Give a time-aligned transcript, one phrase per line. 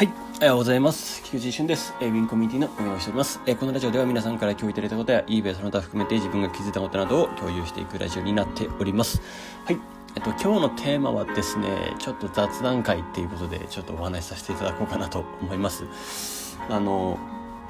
[0.00, 1.22] はい、おはようございます。
[1.24, 1.92] 菊池一瞬です。
[2.00, 3.38] えーウィンコミュニティの運営をしております。
[3.44, 9.20] えーこのラジオでは皆さんから共有いただいたことや、eBay その他含めて自分が気づいたことなどを共有していくラジオになっております。
[9.66, 9.78] はい。
[10.16, 16.56] えっと、今日のテーマはですね、ちょっと雑談会っていうことで、ちょっとお話しさせていただこうかなと思います。
[16.70, 17.18] あの、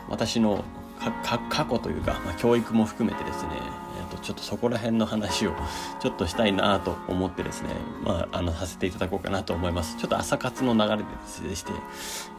[0.08, 0.62] 私の
[1.00, 3.50] 過去というか、まあ、教育も含めてですね、
[3.98, 5.54] えっと、ちょっとそこら辺の話を
[5.98, 7.70] ちょっとしたいなと思ってですね、
[8.04, 9.96] まあ、あの、させていただこうかなと思います。
[9.96, 11.04] ちょっと朝活の流れで
[11.48, 11.72] でして、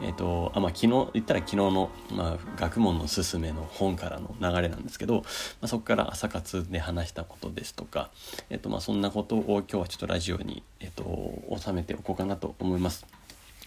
[0.03, 5.21] えっと、あ、まあ、昨日、言ったら昨日の、まあ、学問のすすめの本からの流れなんですけど、ま
[5.63, 8.11] あ、そこから朝活で話したことですとか、
[8.51, 13.05] えっと、まあ、そんなことを今日はちょっとラジオに、えっと、収めておこうかなと思います。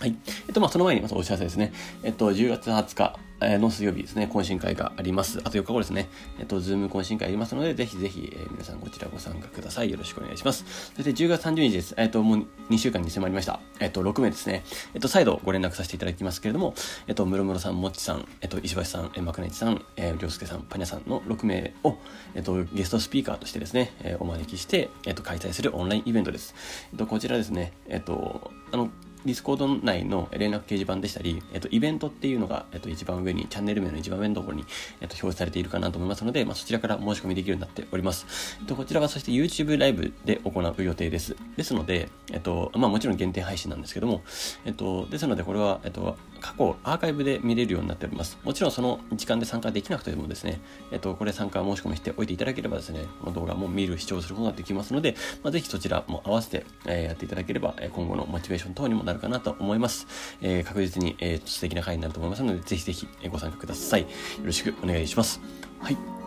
[0.01, 0.17] はい。
[0.49, 1.73] えっと、まあ、その前にまずお知らせですね。
[2.03, 3.17] えっと、10月20日
[3.59, 5.41] の水曜日ですね、懇親会があります。
[5.45, 6.09] あと4日後ですね、
[6.41, 9.91] えっと、ズーム懇親会ありますので、ぜひぜひ、えー皆さんこちらご参加ください。
[9.91, 10.65] よろしくお願いします。
[10.97, 11.95] そして10月30日です。
[11.97, 13.61] えっと、もう2週間に迫りました。
[13.79, 14.65] えっと、6名ですね。
[14.95, 16.75] えっと、再度ご連絡させていただきますけれども、
[17.07, 21.97] えっと、ムロムロさん、もっちさん、えっと、石橋さん、えー、マクネチさん、えー、りょうすけさん、パニャさんの6名を、
[22.35, 26.55] えっと、ゲストスピーカーとしてですね、えーお招きして、えっと、開催するオンラインイベントです。
[26.93, 28.91] えっと、こちらですね、えっと、あの、
[29.25, 34.65] ディスコード内の連絡掲示板でしたり、えっと、イベントっていうのが、えっと、一番上に、チャンネル名の一番上のところに、
[35.01, 38.59] えっと、表示されているかなと思いますので、まあ、そちらから申し込みできるようになっております。
[38.61, 41.37] えっと、こちらはそして YouTube ライブで行う予定です。
[41.57, 44.23] ですので、えっと、まあ、もちろん限定配信なんですけども、
[44.65, 48.39] えっと、ですので、これは、えっと、過去アーカイブで見れるようになっております。
[48.45, 50.61] もちろんその時間で参加できなくてもですね、
[50.93, 60.07] えっと、これ参加申し込みしておいていただければですね、この動画も見る、視聴することができますので、まあ、ぜひそちらも合わせて、えやっていただければ、今後のモチベーション等にもなるかなと思います。
[60.43, 64.03] えー確実に、えー素敵な回になると思いますので、ぜひぜひご参加ください。
[64.03, 64.09] よ
[64.45, 65.41] ろしくお願いします。
[65.81, 66.24] はい。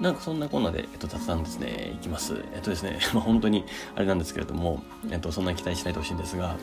[0.00, 2.44] なんかそんなこんなで、えっと、雑談ですね、いきます。
[2.54, 3.64] えっとですね、 まあ本当に
[3.96, 6.56] あれなんですけれども、えっと、そんなに期待しないでほしいんですが、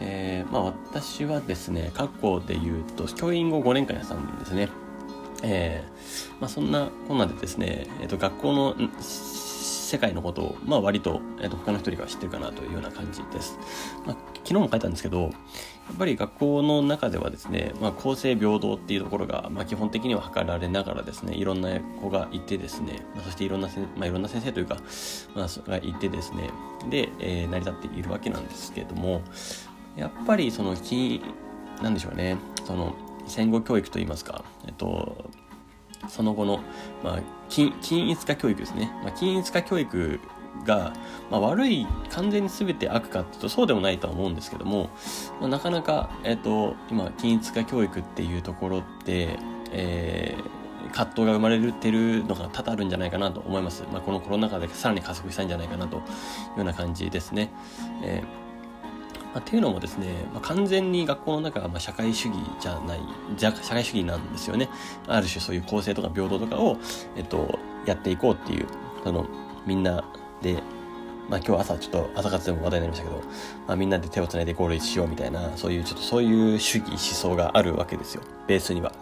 [0.00, 4.68] えーまあ私はですね、過去で言うと、教員後5年間やったんですね。
[5.42, 8.74] えーまあそんなこんなでですね、えっと、学校の
[9.88, 13.58] 世界のことを、まあ割と、えっと、他の人よりは知ってるかなというような感じです。
[14.04, 24.76] まあ昨日も書いたんですけど、やっぱり学校の中ではですね、まあ、公正平等っていうところが、まあ、基本的には図られながらですね、いろんな子がいてですね、まあ、そしていろんなせ、まあ、いろんな先生というか、
[25.34, 26.50] まあ、がいてですね、
[26.90, 29.22] で、えー成り立っているわけなんですけれども、
[29.96, 31.22] やっぱりその、き
[31.82, 32.94] なんでしょうね、その、
[33.26, 35.30] 戦後教育といいますか、えっと、
[36.06, 36.60] その後の、
[37.02, 38.90] まあ、均一化教育ですね。
[39.02, 40.20] まあ、均一化教育
[40.64, 40.92] が、
[41.30, 44.90] まあ、悪い、完全に全て悪かっていうとそうでもないとは思うんですけども、
[45.40, 49.38] まあ、なかなか、えっ、と、今、均一化教育っていうところって、
[49.72, 50.58] えー
[50.92, 53.84] 葛藤が生まれてるのが多々あるんじゃないかなと思います。
[53.92, 56.04] まあ、このコロナ禍でさらに加速したんじゃないかなというよ
[56.58, 57.52] うな感じですね。
[58.02, 58.47] えー
[59.32, 63.00] まあ、っていうのもですね、まあ、完全に学校の中がま社会主義じゃない、
[63.38, 64.68] 社会主義なんですよね。
[65.06, 66.78] ある種そういう公正とか平等とかを、
[67.16, 68.66] えっと、やっていこうっていう、
[69.04, 69.26] その、
[69.66, 70.04] みんな
[70.42, 70.62] で、
[71.28, 73.30] まあ今日朝ちょっと朝活でも話題になりましたけど、
[73.66, 78.22] まあみんなで手をつないでゴールしようみたいな、そういうちょっとそういう主義思想があるわけですよ。
[78.46, 78.92] ベースには。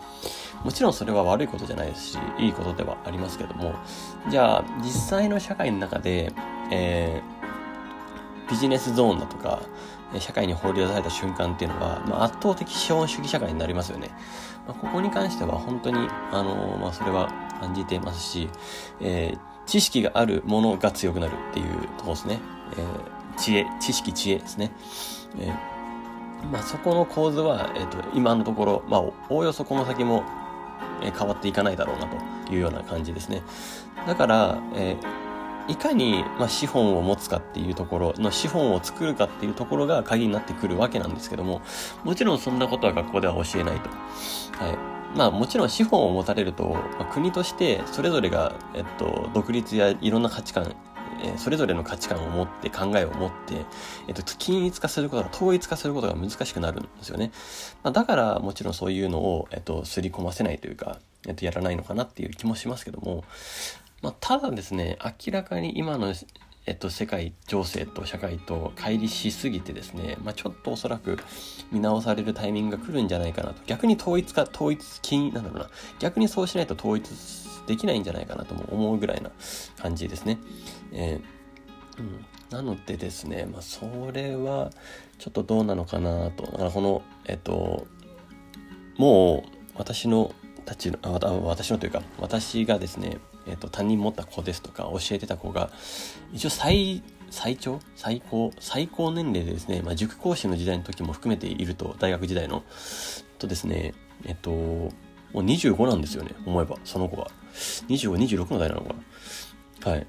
[0.64, 3.74] もちろんそれは悪いことじゃないですし、いいことではありますけども、
[4.28, 6.32] じゃあ実際の社会の中で、
[6.72, 7.35] えー
[8.50, 9.60] ビジネスゾーンだとか、
[10.20, 14.10] 社会に放り出された瞬間っていうのは、まあ、圧倒的資本主義社会になりますよね。
[14.66, 18.48] まあ、ここに関しては本当に、あのーまあ、それは感じていますし、
[19.00, 21.66] えー知識があるものが強くなるっていう
[21.98, 22.38] ところですね。
[22.78, 24.70] えー知恵、知識、知恵ですね。
[25.40, 30.22] えーまあ、そこの構図は、えっ、と、今のところ、まあ、おおよそこの先も、
[31.02, 33.42] え変わっていかないだろうなというような感じですね。
[34.06, 35.25] だから、えー
[35.68, 41.62] いかに、ま、資本を持つかっていうところの資本を作るかっていうところが鍵になってくるわけなんですけども、
[42.04, 43.88] もちろんそんなことは学校では教えないと。
[43.88, 45.16] はい。
[45.16, 46.64] まあもちろん資本を持たれると、
[46.98, 50.74] まあ、国としてそれぞれが、えっと、独立やいろんな価値観、
[51.22, 53.64] えーそれぞれの価値観を持って考えを持って、
[54.06, 57.32] えっと、均一化することが、統一化することが難しくなるんですよね。
[57.82, 63.24] まあ、だからもちろんそういうのを、えっと、すり込ませないというか、えっと、やらないのかなっていう気もしますけども、
[64.06, 66.14] まあ、ただですね、明らかに今の、
[66.64, 71.18] えっと、世界情勢と社会と乖離しすぎてですね、まあ、ちょっとおそらく
[71.72, 73.62] 見直されるタイミングが来るんじゃないかなと。
[73.66, 75.70] 逆に統一化、統一金、なんだろうな。
[75.98, 77.10] 逆にそうしないと統一
[77.66, 79.32] できないんじゃないかなとも思うぐらいな
[79.76, 80.38] 感じですね。
[80.92, 84.70] えーうん、なのでですね、まあ、それは
[85.18, 86.44] ちょっとどうなのかなと。
[86.46, 87.88] だからこの、えっと、
[88.98, 90.32] もう私の
[90.66, 93.16] たちの、あ私のというか、私がですね、
[93.46, 95.70] えっと、担任持った子ですとか、教えてた子が、
[96.34, 97.80] 一応最最長？
[97.94, 98.52] 最高？
[98.60, 102.62] 最高年齢でですね、まあ、塾講師の時代の時も含めていると、大学時代の、
[103.38, 104.90] とですね、えっと、も
[105.34, 107.30] う25なんですよね、思えば、その子は。
[107.88, 108.94] 25、26の代なのか
[109.84, 109.90] な。
[109.92, 110.06] はい。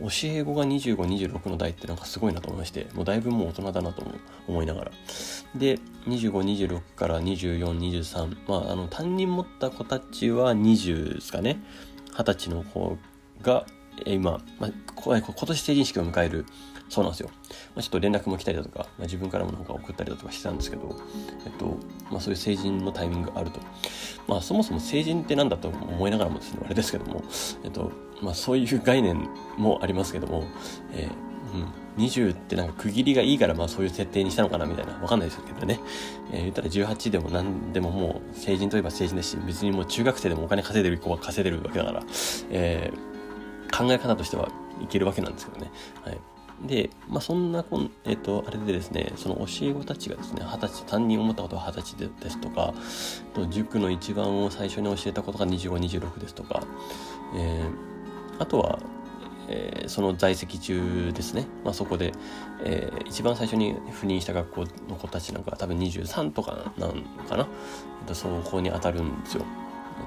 [0.00, 4.02] 教え子が25、26の代ってなんかすごいなと思いまして、もうだいぶもう大人だなと
[4.48, 4.90] 思いながら。
[5.54, 6.30] で、25、
[6.68, 8.36] 26から24、23。
[8.48, 11.62] まあ、あの、担任持った子たちは20ですかね。
[12.16, 12.98] 二十歳の子
[13.42, 13.66] が、
[14.06, 16.46] 今、まあ、今年成人式を迎える
[16.88, 17.30] そうなんですよ。
[17.74, 20.96] まあ、ちょっと連絡も来たりだとか、まあ、自分からもなんか送ったりだとかしてたんですけど、
[21.44, 21.78] えっと、
[22.10, 23.60] まあ、そういう成人のタイミングがあると。
[24.26, 27.22] まあ、そもそも成人って何だと思いながらもですね、あれですけども、
[27.64, 27.90] えっと、
[28.22, 30.44] まあ、そういう概念もありますけども、
[30.92, 31.84] えー、うん。
[31.96, 34.94] 20ってなんか区切りがいいからまあそういう設定にしたのかなみたいな。
[34.94, 35.78] わかんないですけどね。
[36.32, 42.02] えー、言ったら18でも何でももう成人といえば成人ですし、別にもう中学生でもお金稼いでる子は稼いでるわけだから、
[42.50, 44.48] えー、考え方としては
[44.82, 45.70] いけるわけなんですけどね。
[46.02, 46.18] はい。
[46.62, 52.72] で、まあ、そんなこん、えっ、と、あれでですね、その教え子たちがですね、二十歳、担任を持ったことは二十歳ですとか、
[53.34, 56.62] と塾の一番を最初に教えたことが25、26ですとか、
[57.36, 58.78] えー、あとは、
[59.48, 62.12] えー、その在籍中ですね、まあ、そこで、
[62.64, 66.94] えー、一番最初に赴任した学校の子たちなんか多分23とかなの
[67.28, 67.46] かな、
[68.00, 69.44] えっと、そこに当たるんですよ。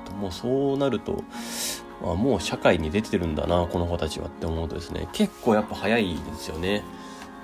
[0.05, 1.23] えっと、もうそうなると、
[2.03, 6.83] あもう社会に出てるんだなこの子たちはって思うとですね結構やっぱ早いですよね、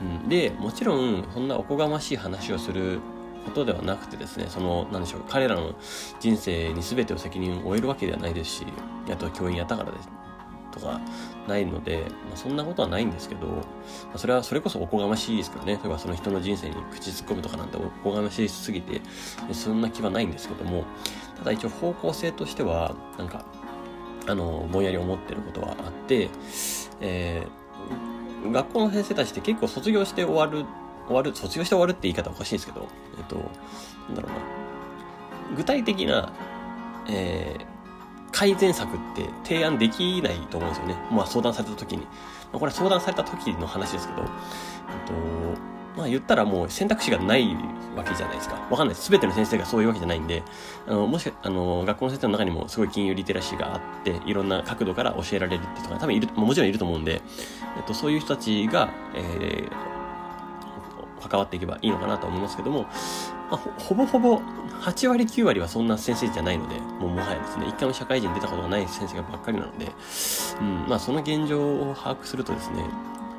[0.02, 3.00] うん、でもちろんそんなおこがましい話をする
[3.46, 5.76] ことではなくてですねその何でしょう彼らの
[6.20, 8.66] 人生に全てを責任を負えるわけではないですし
[9.12, 10.10] あとは教員やったからです
[10.74, 11.00] とか
[11.48, 13.62] ないので、まあ、そんなことはないんですけど、ま
[14.16, 15.74] あ、それはそれこそおこがましいですけどね。
[15.74, 19.02] 例えばその人の人生に口突っ込むとかなんておこがましすぎて
[19.52, 20.86] そんな気はないんですけども
[21.38, 23.46] ただ一応方向性としてはなんか
[24.28, 26.30] あの、ぼんやり思ってることはあって、
[27.02, 30.66] えー、学校の先生たちって結構卒業して終わる、
[31.08, 32.88] 終わる、卒業して終わるって言い方おかしいんですけど、
[33.18, 35.56] えっと、なんだろうな。
[35.56, 36.32] 具体的な、
[37.10, 40.96] えー、改善策って提案できないと思うんですよね。
[41.12, 42.04] まあ相談された時に。
[42.54, 44.28] まあ、これは相談された時の話ですけど、えっ
[45.08, 45.14] と、
[45.96, 47.56] まあ言ったらもう選択肢がない
[47.96, 48.56] わけじゃないですか。
[48.70, 49.10] わかんないです。
[49.10, 50.44] 全ての先生がそういうわけじゃないんで、
[50.88, 57.22] あの、もし、あの、学校の先生の中にもすごい金融リテラシーがあって、いろんな角度から教えられるって人が多分いる、もちろんいると思うんで、
[57.78, 62.84] えっと、そういう人たちが、えー、関わっていけばいいのかなと思いますけども、
[63.52, 64.42] まあ、ほぼほぼ
[64.82, 69.92] 8割9割はそんな先生じゃないので、もうもはやですね、一回も社会人出たことがない先生がばっかりなので、
[70.60, 72.84] うん、まあその現状を把握するとですね、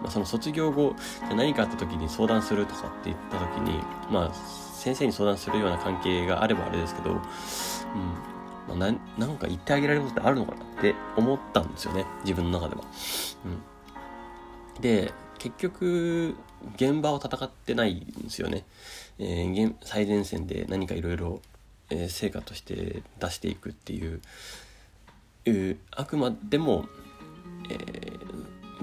[0.05, 0.95] まあ、その卒業後
[1.35, 3.81] 何かあった時に相談するとかって言った時に、
[4.11, 4.35] まあ、
[4.75, 7.19] 先生に相談するような関係があればあれですけど、うん
[8.69, 12.83] まあ、ななんか言ってあげられることってあるのかなって思ったんですよね自分の中では。
[14.77, 16.35] うん、で結局
[16.77, 18.65] 現場を戦ってないんですよね。
[19.19, 21.41] えー、最前線で何かいろいろ
[22.09, 24.21] 成果として出していくっていう
[25.91, 26.87] あくまでも、
[27.71, 28.04] えー、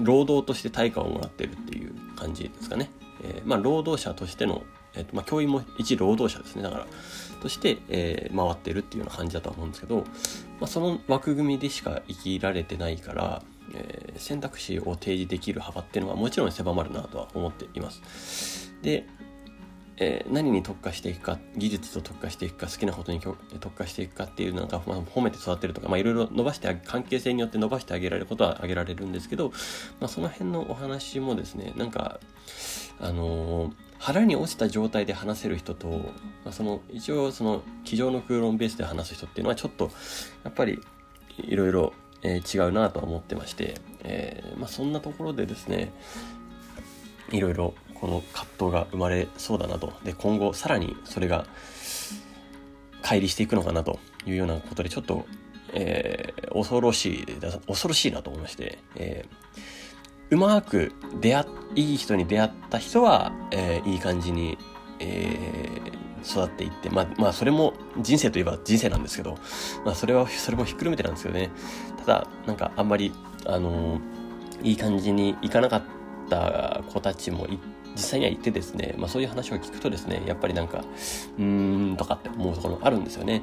[0.02, 2.90] 労働として対価をもらってるっていう感じですかね。
[3.22, 4.62] えー、まあ、労働者としての、
[4.94, 6.62] えーとまあ、教員も一労働者ですね。
[6.62, 6.86] だから、
[7.40, 10.04] として、えー、回ってるっていうような感じだと思うんですけど、ま
[10.62, 13.42] あ、その枠組みでしか生きられてないから、
[13.74, 18.72] えー、選択肢を提示できる幅っていうのはもちろん狭まるなとは思っています。
[18.82, 19.06] で、
[20.04, 29.50] えー、何に特化していくか技術と特化していくか好きなことに特化していくかっていうなんか、まあ、褒めて育てるとか、まあ、いろいろ伸ばして関係性によって伸ばしてあげられることはあげられるんですけど、
[30.00, 32.18] まあ、その辺のお話もですねなんか
[33.00, 35.88] あのー、腹に落ちた状態で話せる人と、
[36.44, 39.90] まあ、その一応その机上の空論ベースで話す人っていうのはちょっと
[40.42, 40.80] やっぱり
[41.38, 41.92] いろいろ
[42.24, 43.74] 違うなとは思ってまして、
[44.04, 45.92] えまあ、そんなところでですね
[47.30, 49.92] いろいろこの葛藤が生まれそうだなと。
[50.02, 51.46] で、今後さらにそれが
[53.00, 55.24] 乖離していくのかなというようなことで、ちょっと、
[55.72, 57.26] えー、恐ろしい、
[57.68, 64.58] 恐ろしいなと思いまして、えー、うまく出会、いい人に出会った人は、えー、いい感じに、
[64.98, 65.68] え、
[66.24, 69.38] 育っていって、まあ、まあ、それも人生といえば人生なんですけど、
[69.84, 71.50] まあ、それは、それもひっくるめてなんですけどね。
[71.98, 73.12] ただ、なんか、あんまり、
[73.46, 74.00] あの、
[74.64, 75.82] いい感じにいかなかっ
[76.28, 77.60] た子たちもい
[77.94, 80.84] 実際には行ってですね、まあそういう話を聞くとですね、やっぱりなんか、
[81.38, 83.42] うーんとかって思うところあるんですよね。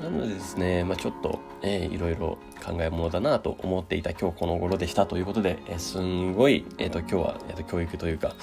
[0.00, 8.34] なのでですね、まあちょっと、えー、いろいろ考え物だなと思っていた今日この頃でしたということで、えー、すんごい、えっ、ー、と今日は、えーと、教育というか、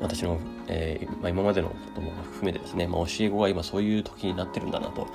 [0.00, 0.38] 私の、
[0.68, 5.08] えーまあ、今までのことも含めてですね、まあ、教え子が今そういう時になってるんだなと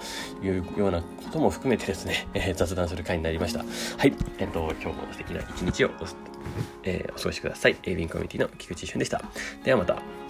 [0.44, 3.60] いうようなことも含めてですね、えー、雑談する回になりました。
[3.60, 3.66] は
[4.06, 4.14] い。
[4.40, 6.06] えっ、ー、と、今日も素敵な一日をお
[6.84, 7.78] えー、お過ごしください。
[7.84, 9.22] エイビンコミュニティの菊池俊でした。
[9.64, 10.23] ではまた。